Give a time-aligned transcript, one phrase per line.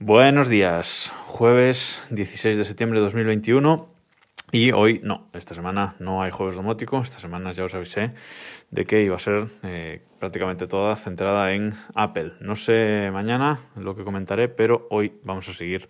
[0.00, 3.88] Buenos días, jueves 16 de septiembre de 2021
[4.52, 8.12] y hoy no, esta semana no hay jueves domótico, esta semana ya os avisé
[8.70, 12.34] de que iba a ser eh, prácticamente toda centrada en Apple.
[12.38, 15.88] No sé mañana lo que comentaré, pero hoy vamos a seguir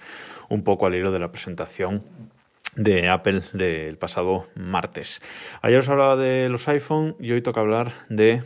[0.49, 2.03] un poco al hilo de la presentación
[2.77, 5.21] de Apple del pasado martes.
[5.61, 8.43] Ayer os hablaba de los iPhone y hoy toca hablar de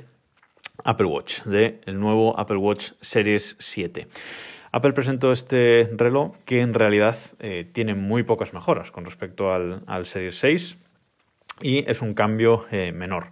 [0.83, 4.09] Apple Watch, de el nuevo Apple Watch Series 7.
[4.73, 10.07] Apple presentó este reloj que en realidad eh, tiene muy pocas mejoras con respecto al,
[10.07, 10.79] Series 6
[11.61, 13.27] y es un cambio eh, menor.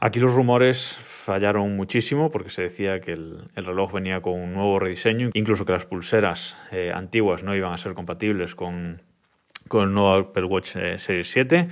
[0.00, 4.78] Aquí los rumores fallaron muchísimo porque se decía que el, reloj venía con un nuevo
[4.78, 9.02] rediseño, incluso que las pulseras eh, antiguas no iban a ser compatibles con,
[9.68, 11.68] con el nuevo Apple Watch eh, Series 7.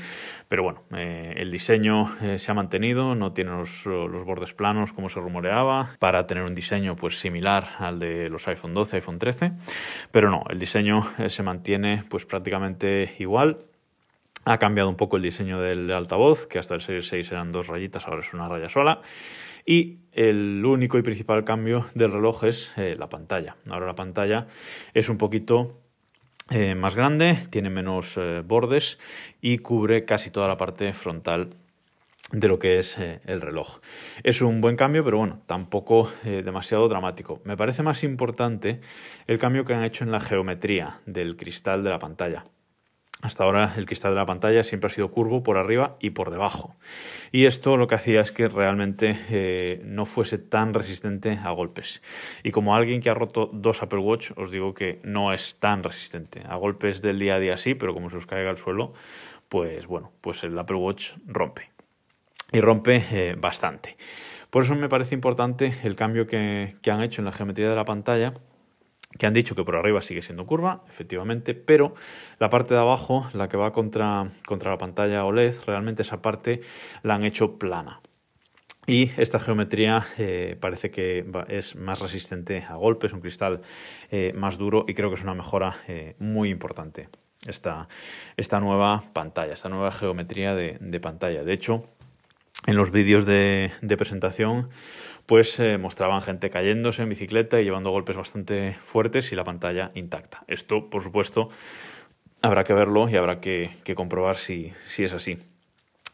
[0.49, 3.85] Pero bueno, eh, el diseño eh, se ha mantenido, no tiene los,
[4.25, 8.75] bordes planos como se rumoreaba, para tener un diseño pues similar al de los iPhone
[8.75, 9.53] 12, iPhone 13.
[10.13, 13.59] Pero no, el diseño se mantiene pues prácticamente igual.
[14.45, 17.67] Ha cambiado un poco el diseño del altavoz, que hasta el Series 6 eran dos
[17.67, 19.01] rayitas, ahora es una raya sola.
[19.65, 23.57] Y el único y principal cambio del reloj es la pantalla.
[23.69, 24.47] Ahora la pantalla
[24.95, 25.86] es un poquito
[26.51, 28.99] eh, más grande, tiene menos eh, bordes
[29.41, 31.51] y cubre casi toda la parte frontal
[32.31, 33.81] de lo que es eh, el reloj.
[34.23, 37.41] Es un buen cambio, pero bueno, tampoco demasiado dramático.
[37.45, 38.81] Me parece más importante
[39.27, 42.45] el cambio que han hecho en la geometría del cristal de la pantalla.
[43.23, 46.31] Hasta ahora el cristal de la pantalla siempre ha sido curvo por arriba y por
[46.31, 46.77] debajo.
[47.33, 52.03] Y esto lo que hacía es que realmente eh, no fuese tan resistente a golpes.
[52.43, 55.83] Y como alguien que ha roto dos Apple Watch, os digo que no es tan
[55.83, 56.43] resistente.
[56.47, 58.93] A golpes del día a día sí, pero como se os caiga al suelo,
[59.49, 61.71] pues bueno, pues el Apple Watch rompe.
[62.53, 63.97] Y rompe eh, bastante.
[64.51, 67.85] Por eso me parece importante el cambio que han hecho en la geometría de la
[67.85, 68.35] pantalla
[69.19, 71.95] que han dicho que por arriba sigue siendo curva, efectivamente, pero
[72.39, 76.61] la parte de abajo, la que va contra, contra la pantalla OLED, realmente esa parte
[77.03, 78.01] la han hecho plana.
[78.87, 83.63] Y esta geometría eh, parece que es más resistente a golpes, un cristal
[84.13, 87.09] eh, más duro y creo que es una mejora eh, muy importante
[87.49, 87.89] esta,
[88.37, 91.43] esta, nueva pantalla, esta nueva geometría de, de pantalla.
[91.43, 91.85] De hecho,
[92.67, 94.69] en los vídeos de, de presentación
[95.27, 100.45] pues mostraban gente cayéndose en bicicleta y llevando golpes bastante fuertes y la pantalla intacta.
[100.47, 101.51] Esto, por supuesto,
[102.43, 105.39] habrá que verlo y habrá que, comprobar si, es así.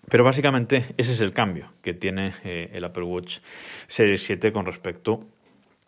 [0.08, 3.38] Pero básicamente ese es el cambio que tiene eh, el Apple Watch
[3.86, 5.26] Series 7 con respecto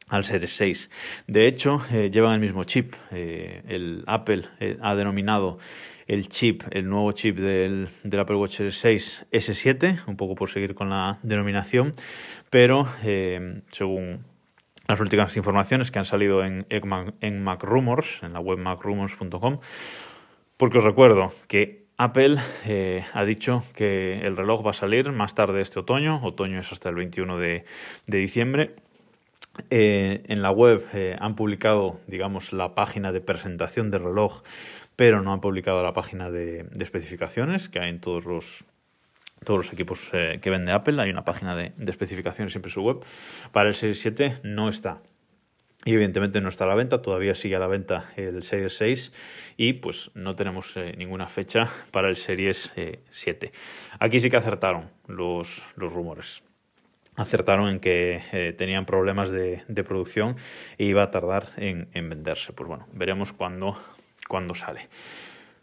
[0.09, 0.91] al Series 6.
[1.27, 2.95] De hecho, eh, llevan el mismo chip.
[3.11, 4.45] el Apple
[4.81, 5.59] ha denominado
[6.07, 7.89] el chip, el nuevo chip del,
[8.19, 11.95] Apple Watch Series 6 S7, un poco por seguir con la denominación,
[12.51, 14.25] pero eh, según
[14.87, 19.61] las últimas informaciones que han salido en, en MacRumors, en la web macrumors.com,
[20.57, 25.35] porque os recuerdo que Apple eh, ha dicho que el reloj va a salir más
[25.35, 27.65] tarde este otoño, otoño es hasta el 21 de,
[28.07, 28.75] diciembre,
[29.71, 30.85] eh, en la web
[31.21, 34.43] han publicado, digamos, la página de presentación del reloj
[34.97, 40.39] pero no han publicado la página de, especificaciones que hay en todos los equipos eh,
[40.41, 41.01] que vende Apple.
[41.01, 43.05] Hay una página de, especificaciones siempre en su web.
[43.53, 45.01] Para el Series 7 no está.
[45.85, 49.13] Y evidentemente no está a la venta, todavía sigue a la venta el Series 6
[49.59, 52.73] y pues no tenemos eh, ninguna fecha para el Series
[53.11, 53.47] 7.
[53.47, 53.53] Eh,
[53.99, 56.43] Aquí sí que acertaron los, rumores.
[57.17, 60.37] Acertaron en que tenían problemas de, producción
[60.79, 62.55] e iba a tardar en, en venderse.
[62.55, 63.79] Pues bueno, veremos cuándo
[64.29, 64.89] cuando sale.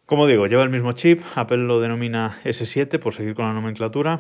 [0.06, 4.20] Como digo, lleva el mismo chip, Apple lo denomina S7 por seguir con la nomenclatura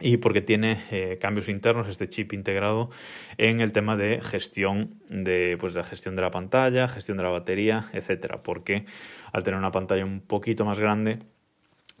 [0.00, 2.90] y porque tiene eh, cambios internos este chip integrado
[3.36, 7.28] en el tema de gestión de pues la gestión de la pantalla, gestión de la
[7.28, 8.86] batería, etcétera, porque
[9.32, 11.18] al tener una pantalla un poquito más grande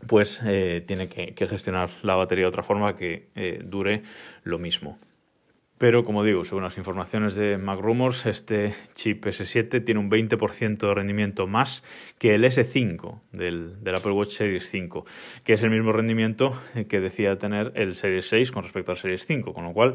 [0.06, 4.02] pues eh, tiene que, gestionar la batería de otra forma que eh, dure
[4.44, 4.98] lo mismo.
[5.80, 10.94] Pero como digo, según las informaciones de MacRumors, este chip S7 tiene un 20% de
[10.94, 11.82] rendimiento más
[12.18, 15.06] que el S5 del, Apple Watch Series 5,
[15.42, 16.52] que es el mismo rendimiento
[16.86, 19.94] que decía tener el Series 6 con respecto al Series 5, con lo cual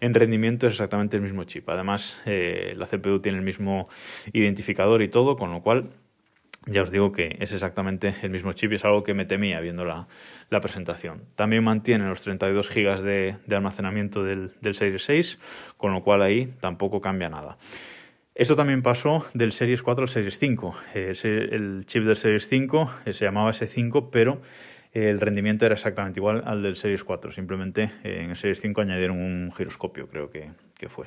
[0.00, 1.68] en rendimiento es exactamente el mismo chip.
[1.68, 3.88] Además, eh, la CPU tiene el mismo
[4.32, 5.90] identificador y todo, con lo cual
[6.66, 9.60] ya os digo que es exactamente el mismo chip y es algo que me temía
[9.60, 10.08] viendo la,
[10.60, 11.22] presentación.
[11.36, 15.38] También mantiene los 32 GB de, almacenamiento del, Series 6,
[15.76, 17.56] con lo cual ahí tampoco cambia nada.
[18.34, 20.74] Esto también pasó del Series 4 al Series 5.
[20.94, 24.42] el chip del Series 5 eh, se llamaba S5, pero
[24.92, 27.30] el rendimiento era exactamente igual al del Series 4.
[27.30, 31.06] Simplemente eh, en el Series 5 añadieron un giroscopio, creo que fue.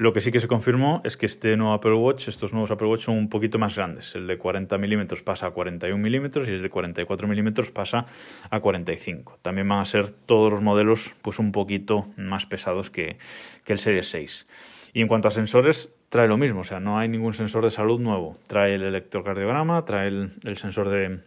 [0.00, 2.86] Lo que sí que se confirmó es que este nuevo Apple Watch, estos nuevos Apple
[2.86, 4.14] Watch son un poquito más grandes.
[4.14, 8.06] El de 40 milímetros pasa a 41 milímetros y el de 44 milímetros pasa
[8.48, 9.40] a 45.
[9.42, 13.18] También van a ser todos los modelos pues un poquito más pesados que,
[13.66, 14.46] que el Series 6.
[14.94, 17.70] Y en cuanto a sensores, trae lo mismo, o sea, no hay ningún sensor de
[17.70, 18.38] salud nuevo.
[18.46, 21.20] Trae el electrocardiograma, trae el, sensor de,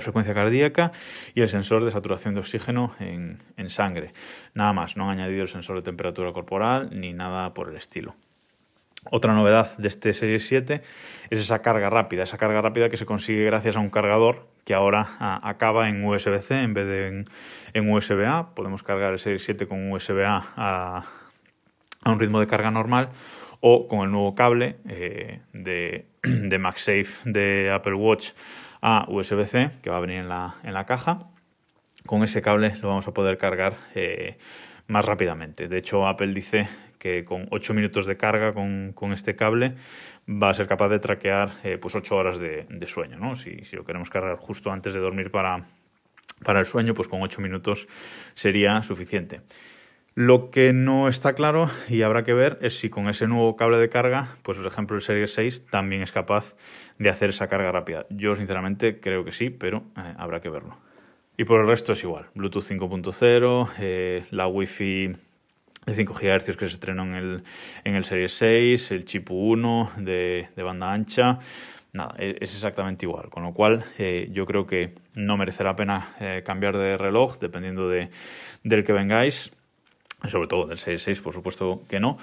[0.00, 0.92] frecuencia cardíaca
[1.34, 3.38] y el sensor de saturación de oxígeno en,
[3.68, 4.12] sangre.
[4.54, 8.14] Nada más, no han añadido el sensor de temperatura corporal ni nada por el estilo.
[9.10, 10.82] Otra novedad de este Serie 7
[11.30, 14.72] es esa carga rápida, esa carga rápida que se consigue gracias a un cargador que
[14.72, 17.24] ahora acaba en USB-C en vez de en,
[17.74, 18.54] en USB-A.
[18.54, 21.04] Podemos cargar el Serie 7 con USB-A a,
[22.02, 23.10] a un ritmo de carga normal
[23.66, 28.32] o con el nuevo cable eh, de, de, MagSafe de Apple Watch
[28.86, 31.30] a USB-C que va a venir en la, en la, caja.
[32.04, 34.36] Con ese cable lo vamos a poder cargar eh,
[34.88, 35.68] más rápidamente.
[35.68, 39.74] De hecho, Apple dice que con 8 minutos de carga con, con este cable
[40.28, 43.18] va a ser capaz de traquear eh, pues 8 horas de, sueño.
[43.18, 43.36] ¿no?
[43.36, 45.64] Si, si, lo queremos cargar justo antes de dormir para,
[46.44, 47.88] para el sueño, pues con 8 minutos
[48.34, 49.40] sería suficiente.
[50.16, 53.78] Lo que no está claro y habrá que ver es si con ese nuevo cable
[53.78, 56.54] de carga, pues por ejemplo el Series 6 también es capaz
[57.00, 58.06] de hacer esa carga rápida.
[58.10, 60.76] Yo sinceramente creo que sí, pero eh, habrá que verlo.
[61.36, 62.26] Y por el resto es igual.
[62.36, 65.16] Bluetooth 5.0, eh, la Wi-Fi
[65.86, 67.42] de 5 GHz que se estrenó en el,
[67.82, 71.40] en el Series 6, el chip 1 de, banda ancha.
[71.92, 73.30] Nada, e, es exactamente igual.
[73.30, 76.14] Con lo cual, eh, yo creo que no merece la pena
[76.44, 78.10] cambiar de reloj dependiendo de,
[78.62, 79.50] del que vengáis
[80.28, 82.18] sobre todo del Series 6, por supuesto que no.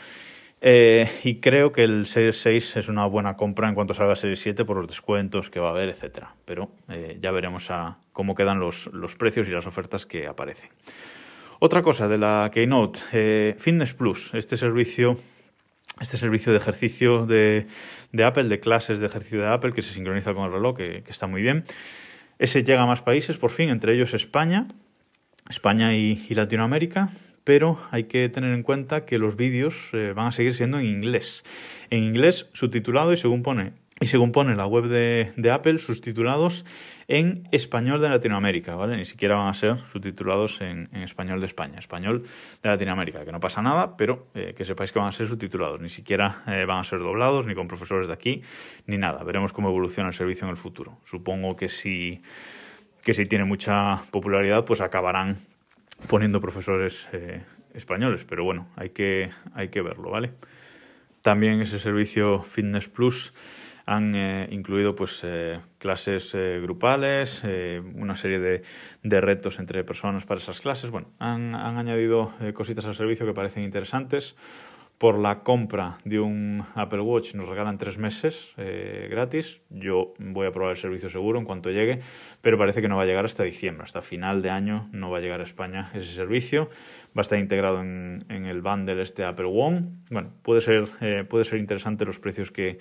[0.64, 4.18] Eh, y creo que el Series 6 es una buena compra en cuanto salga el
[4.18, 6.36] Series 7 por los descuentos que va a haber, etcétera.
[6.46, 10.70] Pero eh, ya veremos a cómo quedan los, los, precios y las ofertas que aparecen.
[11.60, 15.18] Otra cosa de la Keynote, eh, Fitness Plus, este servicio,
[16.00, 17.66] este servicio de ejercicio de,
[18.12, 21.04] de, Apple, de clases de ejercicio de Apple que se sincroniza con el reloj, que,
[21.08, 21.64] está muy bien.
[22.38, 24.68] Ese llega a más países, por fin, entre ellos España,
[25.50, 27.10] España y Latinoamérica
[27.44, 30.86] pero hay que tener en cuenta que los vídeos eh, van a seguir siendo en
[30.86, 31.44] inglés.
[31.90, 36.66] En inglés subtitulado y según pone, y según pone la web de, Apple, subtitulados
[37.08, 38.98] en español de Latinoamérica, ¿vale?
[38.98, 42.24] Ni siquiera van a ser subtitulados en, español de España, español
[42.64, 45.82] de Latinoamérica, que no pasa nada, pero eh, que sepáis que van a ser subtitulados,
[45.82, 48.42] ni siquiera eh, van a ser doblados, ni con profesores de aquí,
[48.88, 49.24] ni nada.
[49.24, 50.98] Veremos cómo evoluciona el servicio en el futuro.
[51.04, 52.24] Supongo que si,
[53.04, 55.38] que si tiene mucha popularidad, pues acabarán
[56.08, 57.44] poniendo profesores eh,
[57.74, 60.34] españoles, pero bueno, hay que, hay que verlo, ¿vale?
[61.22, 63.34] También ese servicio Fitness Plus
[63.86, 67.44] han eh, incluido pues eh, clases grupales,
[67.96, 68.64] una serie de,
[69.04, 70.92] de, retos entre personas para esas clases.
[70.92, 74.36] Bueno, han, han añadido cositas al servicio que parecen interesantes
[75.02, 79.60] por la compra de un Apple Watch nos regalan tres meses eh, gratis.
[79.72, 82.02] Yo voy a probar el servicio seguro en cuanto llegue,
[82.42, 85.18] pero parece que no va a llegar hasta diciembre, hasta final de año no va
[85.18, 86.70] a llegar a España ese servicio.
[87.18, 89.88] Va a estar integrado en, el bundle este Apple One.
[90.12, 92.78] Bueno, puede ser, eh, puede ser interesante los precios que,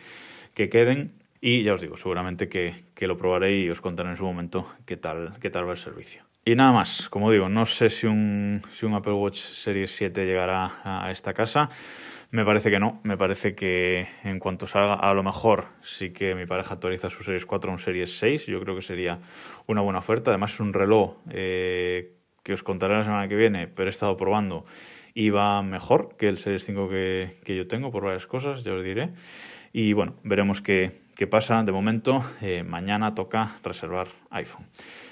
[0.53, 1.15] que queden.
[1.41, 4.67] Y ya os digo, seguramente que, que, lo probaré y os contaré en su momento
[4.85, 6.30] qué tal, qué tal va el servicio.
[6.43, 8.63] Y nada más, como digo, no sé si un,
[8.95, 11.69] Apple Watch Series 7 llegará a esta casa.
[12.31, 16.35] Me parece que no, me parece que en cuanto salga, a lo mejor sí que
[16.35, 19.19] mi pareja actualiza su Series 4 a un Series 6, yo creo que sería
[19.67, 20.31] una buena oferta.
[20.31, 24.17] Además es un reloj eh, que os contaré la semana que viene, pero he estado
[24.17, 24.65] probando
[25.13, 28.73] y va mejor que el Series 5 que, que yo tengo por varias cosas, ya
[28.73, 29.11] os diré.
[29.73, 31.63] Y bueno, veremos qué, qué pasa.
[31.63, 34.67] De momento, eh, mañana toca reservar iPhone.